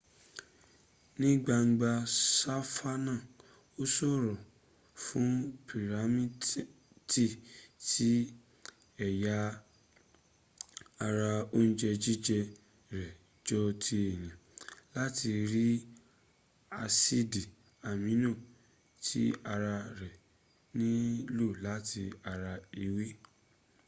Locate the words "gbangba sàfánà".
1.43-3.13